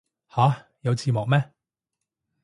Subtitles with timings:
[0.29, 1.51] 吓有字幕咩